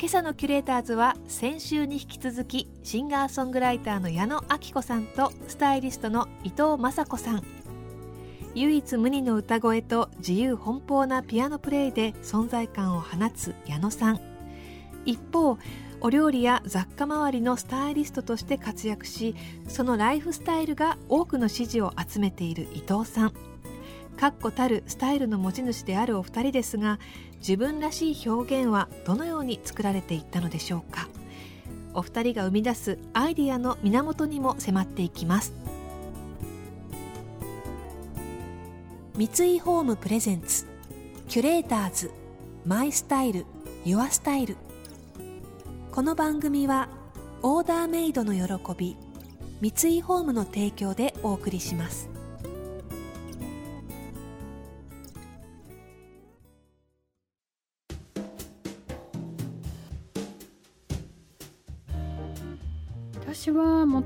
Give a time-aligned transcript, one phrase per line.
[0.00, 7.42] 今朝のキュレーターズは先週に引き続きシンガーソングライターの矢野明子さんとスタイリストの伊藤雅子さん。
[8.54, 14.20] 唯一無二の歌声と自由奔放なピアノプレイで存在感を放つ矢野さん。
[15.04, 15.58] 一方
[16.00, 19.34] お料理や雑貨周りのスタイリストとして活躍し
[19.66, 23.32] そのライフスタイルが多くの支持を集めている伊藤さん。
[24.18, 26.98] 確固たるスタイルの持ち主であるお二人ですが
[27.38, 31.08] 自分らしい表現はどのように作られていったのでしょうか。
[31.94, 35.52] お二人が生み出すアイディアの源にも迫っていきます。
[39.16, 40.66] 三井ホームプレゼンツ
[41.28, 42.10] キュレーターズ
[42.64, 43.46] マイスタイル
[43.84, 44.56] ユアスタイル。
[45.92, 46.88] この番組は
[47.42, 48.96] オーダーメイドの喜び
[49.60, 52.17] 三井ホームの提供でお送りします。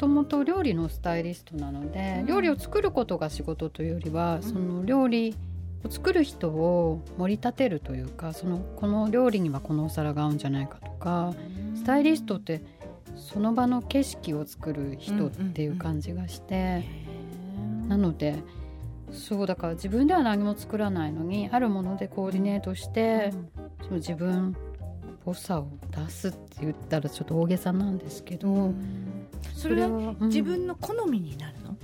[0.00, 5.36] ともと料理のスタイリストなので、うん、料理を作ることが仕事というよりは、うん、その料理
[5.84, 11.34] を作る人を盛り立てるというかそのこの料理にはこのお皿が合うんじゃないかとか、
[11.70, 12.62] うん、スタイリストって
[13.14, 16.82] その場の景色を作る人っていう感じがして、
[17.86, 18.42] なので
[19.12, 23.32] そうだから自分では何も作らないのにあるものでコーディネートして、
[23.82, 24.56] その自分
[25.24, 28.72] ぽさを出すって言ったらちょっと大げさなんですけど、
[29.54, 31.76] それは自分の好みになるの、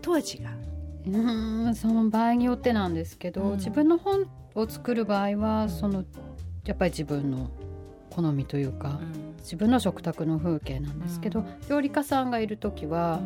[0.00, 0.62] とは違う。
[1.04, 6.04] うんその場合によってなんですけど、うん、自分の本を作る場合はその
[6.64, 7.50] やっぱり自分の
[8.10, 13.20] 好みというか、うん、自分の食卓の風景なんですけど、うん、料理家さんがいる時は、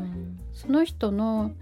[0.54, 1.52] その人の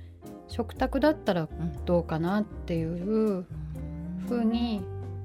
[0.47, 1.49] 食卓だったら
[1.84, 3.47] どうかなっていう
[4.29, 4.83] ふうに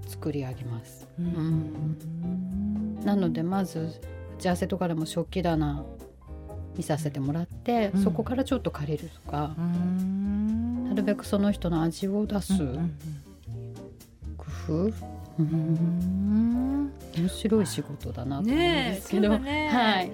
[0.08, 1.08] 作り上げます。
[3.04, 5.86] なのでまず打ち合わせとかでも食器棚
[6.76, 9.56] 見させてもらって、そこからちょっと借りるとか。
[10.90, 12.58] なるべくその人の味を出す
[14.36, 14.92] 工夫、
[15.38, 20.12] 面白い仕事だなと思うんですけど、ねはい、へ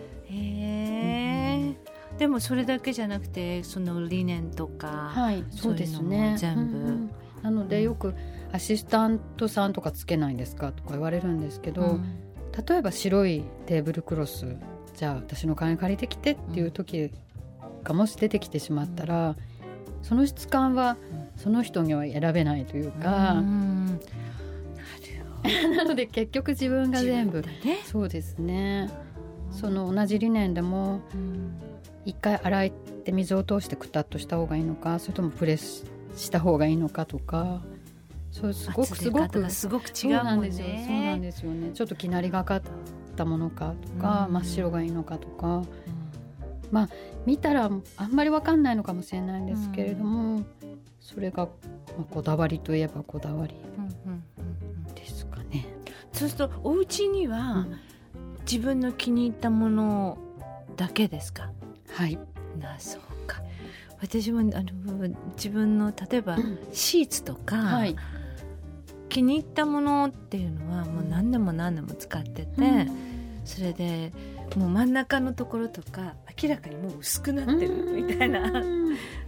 [1.72, 1.75] え、
[2.18, 6.36] でもそれだけじゃなくてその理念とか、はい、そうですね。
[6.38, 7.12] 全部、うん、
[7.42, 8.13] なのでよく
[8.52, 12.06] アシスタントさんとかつけないんですかとか言われるんですけど、うん、
[12.67, 14.55] 例えば白いテーブルクロス
[14.95, 17.11] じゃあ私の金借りてきてっていう時
[17.83, 19.35] がもし出てきてしまったら、うん。
[20.01, 20.97] その質感は
[21.35, 23.41] その人には選べないというか。
[25.77, 27.49] なので結局自分が全部、ね、
[27.85, 28.89] そうですね。
[29.51, 31.01] その同じ理念でも
[32.03, 37.61] 一回洗って水を通してくたっとした方がいいのかそれともプレスした方がいいのかとか
[38.35, 39.50] そうすごくすごく。
[39.50, 40.75] すごく違うなんですよそう
[41.06, 41.72] なんですよね。
[41.73, 42.62] ちょっときなりがかっ
[43.16, 45.63] たものかとか、真っ白がいいのかとか、
[46.69, 46.90] まあ
[47.25, 50.45] 見たらあんまり分かんないのかもしれないんですけれども、うん、
[51.00, 51.51] それが、ま
[52.01, 53.56] あ、こだわりといえばこだわり
[54.95, 55.66] ですかね。
[56.12, 57.66] そうするとお家には、
[58.50, 60.18] 自分の気に入ったもの
[60.75, 61.51] だけですか？
[61.94, 62.19] はい。
[62.59, 63.41] なそうか。
[64.01, 66.38] 私もあの自分の例えば
[66.74, 67.95] シーツとか、はい、
[69.15, 74.11] 気に入ったものっていうのはもう何年も何年も使ってて、うん、それで
[74.57, 78.51] もう真ん中のところとか明らかにもう薄くなってるみたいな。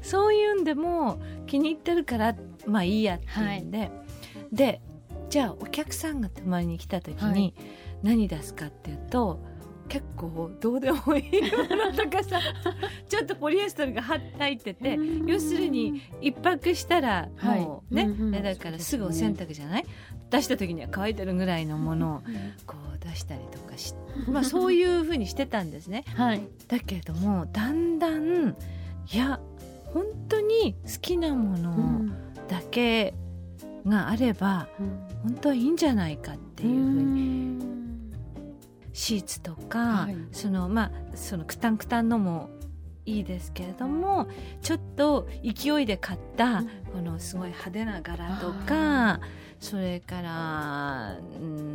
[0.01, 3.91] そういうんでも気に入ってるからまあいいやっていうんで、はい、
[4.51, 4.81] で
[5.29, 7.53] じゃあお客さんが泊まりに来た時に
[8.03, 9.39] 何出すかっていうと、
[9.87, 12.39] 結構どうでもいいものとかさ
[13.07, 19.85] ちょっとポリエステルが入ってて要するに一泊したらもうね、はい、だからすぐお洗濯じゃない、
[20.29, 22.21] 出した時には乾いてるぐらいのものを
[22.65, 23.93] こう出したりとかし、
[24.27, 26.03] まあ、そういうふうにしてたんですね。
[26.15, 28.55] はい、だけれどもだんだん
[29.11, 29.39] いや
[29.93, 32.13] 本当に好きなもの
[32.47, 33.13] だけ
[33.85, 34.67] があれば、
[35.23, 37.76] 本当はいいんじゃないかっていうふうに。
[38.97, 42.49] シーツとか、はい、そのまあそのくたんくたんのも
[43.05, 44.27] いいですけれども
[44.63, 49.19] ちょっと勢いで買ったこのすごい派手な柄とか
[49.59, 51.17] それから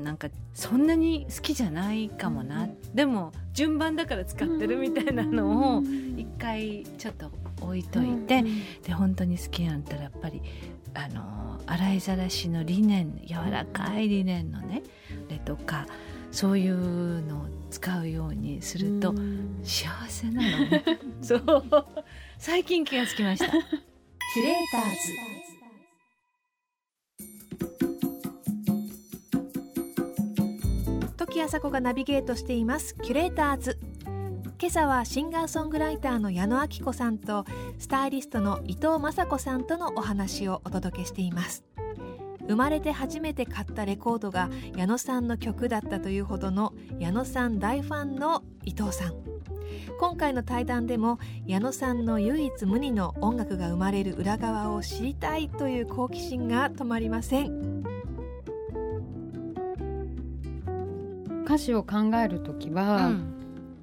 [0.02, 5.82] なんかそんなに好きじゃないかもな、うん、でも順番だから使ってるみたいなのを
[6.16, 7.30] 一回ちょっと
[7.60, 10.42] 置いといて、うん、で本当に好きなんたらやっぱり
[10.94, 14.82] あの洗いざらしのリネン柔らかいリネンのね
[15.30, 15.86] れとか
[16.32, 19.14] そういうのを使うようにすると
[19.62, 20.48] 幸せなの。
[20.66, 20.82] ね
[21.22, 21.42] そう。
[22.38, 23.46] 最近気がつきました。
[23.50, 25.12] キュレーターズ。
[31.18, 32.94] 時あさこがナビゲートしています。
[33.02, 33.78] キュレーターズ。
[34.58, 37.44] 今朝はシンガーソングライターの矢野明子さんと
[37.78, 41.64] スタイリストの伊藤雅子さんとのお話をお届けしています
[42.52, 49.14] 生まれて初めて買ったレコードが矢野さんの曲だったというほどの矢野さん大ファンの伊藤さん。
[49.98, 57.82] 今回の対談でも矢野さんの唯一無二の音楽が生まれる裏側を知りたいという好奇心が止まりません。
[61.46, 63.34] 歌詞を考える時は、うん。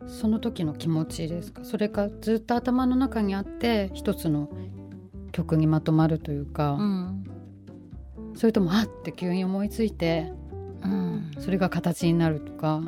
[0.07, 1.63] その時の気持ちですか？
[1.63, 4.49] それかずっと頭の中にあって一つの
[5.31, 7.23] 曲にまとまるというか、うん、
[8.35, 10.31] それともあって急に思いついて、
[10.83, 12.81] うん、それが形になるとか？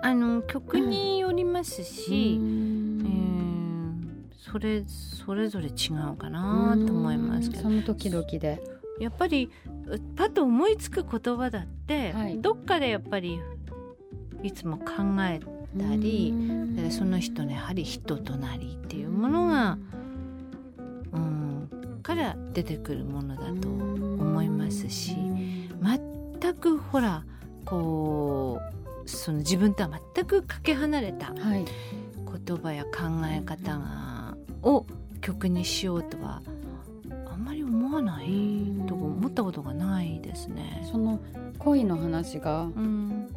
[0.00, 7.64] あの曲によりますし、うん、それそれぞれ違うかなと思いますけど。
[7.64, 8.60] その時々で。
[8.98, 9.48] やっぱり
[10.16, 13.40] パッと思いつく言葉だって、はい、どっかでやっぱり
[14.42, 14.84] いつも考
[15.20, 15.38] え
[15.78, 16.34] たり
[16.90, 19.97] その人のやはり人となりっていうものが、うん、
[22.18, 25.16] から出てくるものだと思いますし
[25.80, 27.24] 全くほら
[27.64, 28.60] こ
[29.04, 32.90] うその自分とは全くかけ離れた言葉や考
[33.26, 34.84] え方が、を
[35.22, 36.42] 曲にしようとは
[37.30, 38.26] あんまり思わない
[38.86, 40.86] と思ったことがないですね。
[40.90, 41.20] その
[41.58, 43.28] 恋の話が、うん。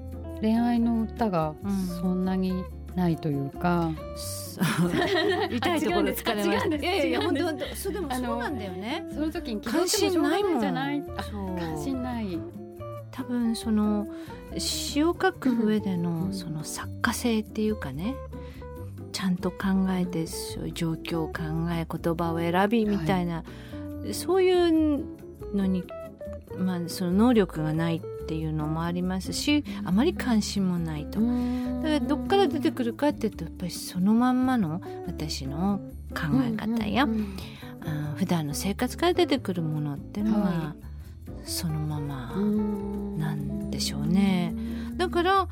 [0.42, 1.54] 恋愛の歌が
[2.02, 3.92] そんなにないというか、う。
[3.92, 6.02] ん、痛いところ。
[6.10, 6.76] 疲れました。
[6.76, 7.76] いやいや本当本当。
[7.76, 9.06] そうでもそうなんだよね。
[9.14, 11.02] その時に関心ないもんじゃない。
[11.02, 12.40] 関心ない。
[13.12, 14.08] 多分その
[14.58, 18.16] 詩を書く上でのその作家性っていうかね。
[19.14, 19.58] ちゃんと考
[19.90, 20.26] えて
[20.74, 21.42] 状況を考
[21.72, 23.44] え言葉を選びみたいな、は
[24.08, 25.04] い、そういう
[25.54, 25.84] のに
[26.58, 28.02] まあその能力がない
[28.32, 31.20] っていうのもありますしあまり関心もないと。
[31.20, 35.82] だからどっから出てくるかっていうとやっぱりそのまんまの私の
[36.12, 37.28] 考え方や、うんうん、
[38.16, 40.24] 普段の生活から出てくるものってい。
[40.24, 40.76] うのは、
[41.44, 42.34] そのまま
[43.18, 44.56] なんでしょうね。
[44.96, 45.50] だから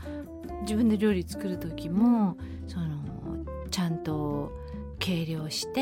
[0.62, 2.88] 自分で料理作る時もその
[3.72, 4.54] ちゃんと
[5.00, 5.82] 計量して、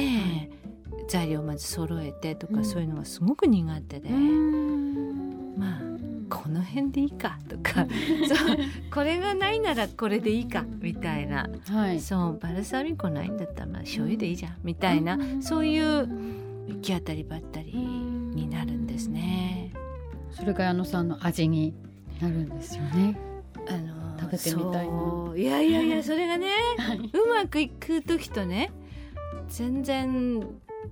[1.07, 4.09] 材料まず揃えてとか、そういうのがすごく苦手で。
[6.47, 7.85] まあこの辺でいいかとか
[8.27, 8.57] そう
[8.93, 14.57] これがないならこれでいいかみたいな、はい、そうバルサミコないんだったらまあ醤油でいいじゃん。
[14.63, 16.07] みたいな、そういう
[16.67, 19.71] 行き当たりばったりになるんですね。
[20.31, 21.73] それが矢野さんの味に
[22.21, 23.17] なるんですよね。
[23.67, 25.33] あの食べてみたいな。
[25.35, 26.47] いやいやいや それがね、
[26.77, 28.71] はい、うまくいく時とね
[29.49, 30.45] 全然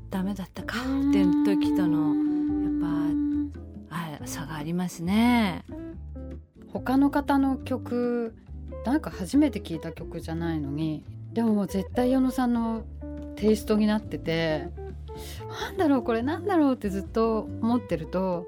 [0.10, 0.82] ダメだったかっ
[1.12, 1.46] ていう
[4.66, 5.64] りますね。
[6.74, 8.36] 他の方の曲
[8.86, 12.84] なんか初めて聞いた曲じゃないのにでももう絶対矢野さんの
[13.38, 14.68] テイストになってて
[15.62, 18.46] なんだろうこれなんだろうってずっと思ってると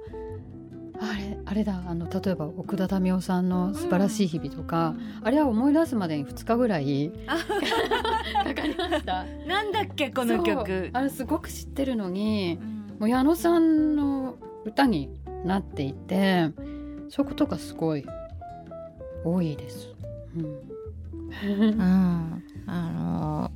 [0.99, 7.11] あれあれだあの例えば奥田民生さんの「素晴らしい日々」とか、うん、あれは思い出すまでに2日ぐらい
[8.45, 9.25] かかりました。
[9.47, 10.89] なんだっけこの曲。
[10.93, 15.11] あれすごく知ってるのに、うん、もう矢野さんの歌に
[15.47, 16.51] なっていて
[17.09, 18.05] そういうことがすごい
[19.23, 19.89] 多いです。
[20.35, 23.51] うん、うん、あの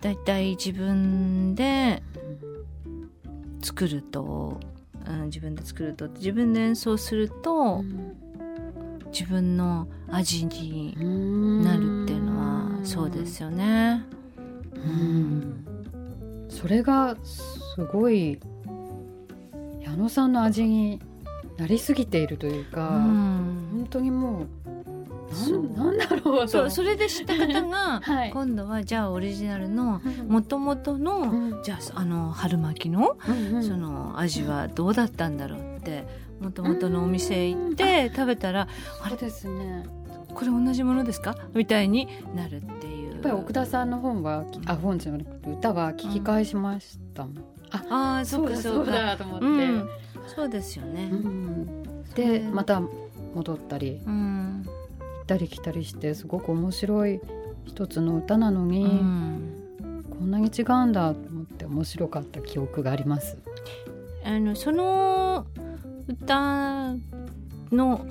[0.00, 2.02] だいたい自分で
[3.62, 4.60] 作ると、
[5.06, 8.16] うん、自分で作ると自分で演奏すると、うん、
[9.10, 10.94] 自分の味に
[11.64, 14.04] なるっていうのはそうですよね。
[14.74, 15.64] うん、
[16.50, 18.38] それがすごい
[19.94, 21.00] 矢野さんの味に
[21.56, 24.48] なりすぎているというか、うん、本当にもう
[25.76, 36.04] なんだろうそうそれで知った方が、はい、今度はじゃあオリジナルのもともとの、うん、じゃああの春巻きの、うんうん、その味はどうだったんだろうって
[36.40, 38.66] もともとのお店行って食べたら、
[39.00, 39.16] あれ？
[39.16, 39.86] ですね。
[40.34, 41.36] これ同じものですか？
[41.54, 43.12] みたいになるっていう。
[43.12, 47.44] やっぱり奥田さんの本はあ本じゃなくて歌は聞き返しましたもん、
[47.88, 49.88] ああそうかそうかと思って、うん、
[50.26, 52.82] そうですよね、うん、でまた
[53.34, 54.70] 戻ったり、うん、行
[55.22, 57.20] ったり来たりしてすごく面白い
[57.66, 63.36] 一つの歌なのに、うん、こんなに違うんだと思って面白かった記憶があります。
[64.24, 65.46] あのその
[66.06, 66.94] 歌
[67.72, 68.06] の、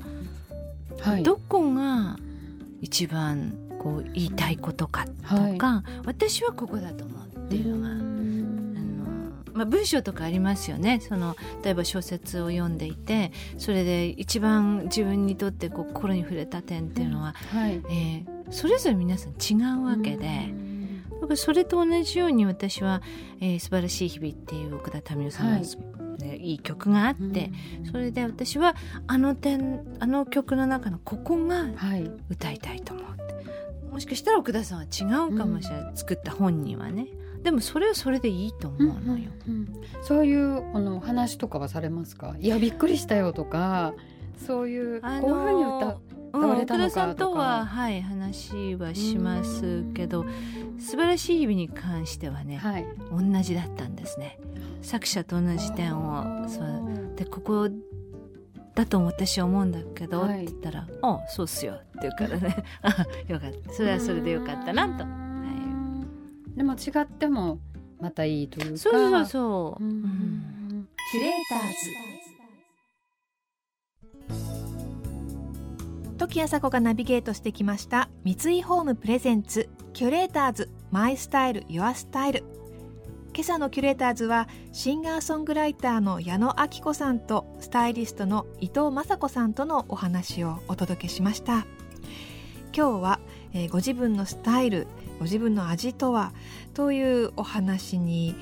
[1.00, 2.18] はい、どこが
[2.82, 5.14] 一番こう言いたいことかと
[5.58, 8.13] か、はい、私はここだと思うっていうのが。
[9.54, 11.00] まあ、文章とかありますよね。
[11.00, 20.54] その例えば小説を読んでいてそれで一番自分にとってこう心に触れた点っていうのは、はい、えー、それぞれ皆さん違うわけで。
[21.24, 23.02] だからそれと同じように私は
[23.40, 28.76] 「えー、素晴らしい日々」っていう奥田民生さんの、はい、いい曲があって、うん、それで私は
[29.08, 31.66] あの点あの曲の中のここが
[32.30, 33.16] 歌いたいと思う、は
[33.90, 37.08] い、もしかしたら奥田さんは違うかもしれない、うん、作った本人はね。
[37.44, 39.30] でもそれはそれでいいと思うのよ。
[39.48, 42.36] うんうんうん、そういうあの話とかはされますか？
[42.40, 43.94] いやびっくりしたよとか
[44.38, 45.98] そういうこういうふうに歌
[46.34, 50.26] 歌われたのかとか、うん、さんとは、はい、話はしますけど
[50.80, 54.40] 素晴らしい日々に関してはね、はい、同じだったんですね。
[54.82, 57.70] 作者と同じ点をそうでここ
[58.76, 62.56] だと私は思うんだけど、はい、って言ったら「ああそうっすよ」って言うからね。
[63.28, 63.74] よかった。
[63.74, 65.23] それはそれでよかったなと。
[66.56, 67.60] はい、でも違っても
[68.00, 68.78] またいいというか。
[68.78, 71.76] そうそうそう、うん、キュレーターズ。
[76.18, 78.10] 時あさこがナビゲートしてきました。
[78.24, 79.70] 三井ホームプレゼンツ。
[79.94, 80.70] キュレーターズ。
[80.90, 81.66] マイスタイル。
[81.68, 82.44] ユアスタイル。
[83.36, 91.66] 今朝のキュレーターズはシンガーソングライターの矢野明子さんとスタイリストの伊藤雅子さんとのお話をお届けしました。
[92.76, 93.20] 今日は、
[93.54, 94.88] えー、ご自分のスタイル
[95.20, 96.34] ご自分の味とは
[96.74, 98.36] というお話に、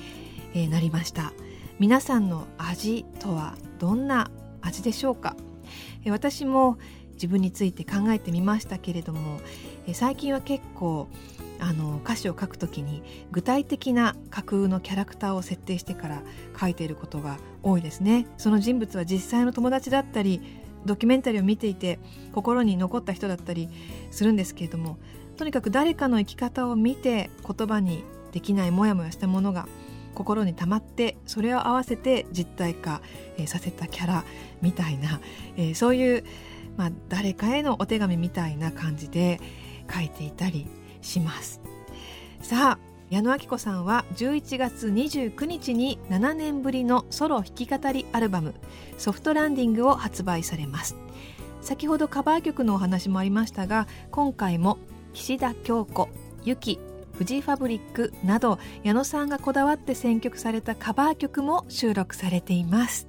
[0.54, 1.32] え、なりました。
[1.78, 5.36] 皆さんの味とはどんな味でしょうか、
[6.04, 6.78] え、私も
[7.14, 9.40] 自分について考えてみましたけれども、
[9.86, 11.08] え最近は結構
[11.58, 16.22] あの歌詞を書くときに具体的な架空のキャラクターを設定してから
[16.60, 18.26] 書いていることが多いですね。
[18.36, 20.40] その人物は実際の友達だったり
[20.84, 22.00] ドキュメンタリーを見ていて
[22.32, 23.68] 心に残った人だったり
[24.10, 24.98] するんですけれども
[25.42, 29.66] とにかく誰かの生き方を見て言葉にできないモヤモヤしたものが
[30.14, 33.02] 心に溜まってそれを合わせて実体化、
[33.38, 34.24] えー、させたキャラ
[34.60, 35.20] みたいな、
[35.58, 36.24] えー、そういう、
[36.76, 39.40] まあ、誰かへのお手紙みたいな感じで
[39.92, 40.68] 書いていたり
[41.00, 41.60] します。
[42.40, 48.54] さあ矢野明子さんは11月29日に7年ぶりのソロ弾き語りアルバム
[48.96, 50.94] 「ソフトランディング」を発売されます。
[51.62, 54.78] 先ほどカバー曲のお話もありましたが今回も
[55.12, 56.08] 岸田京子
[56.44, 56.78] ゆき
[57.12, 63.06] フジファブリックなど矢野さんがこだわって選曲されたカバー曲も収録されています。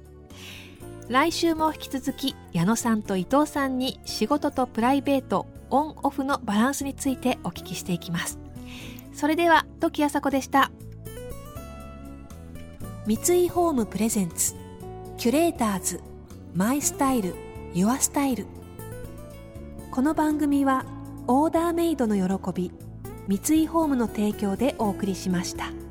[1.08, 8.38] 来週も引き続き矢野さんと伊藤さんに仕事とプライベートオンオフのバランスについてお聞きしていきます。
[9.12, 10.70] それでは時あさこでした。
[13.06, 14.54] 三井ホームプレゼンツ
[15.18, 16.00] キュレーターズ
[16.54, 17.34] マイスタイル
[17.74, 18.46] ユアスタイル。
[19.90, 20.86] この番組は
[21.26, 22.70] オーダーメイドの喜び
[23.28, 25.83] 三井ホームの提供でお送りしました。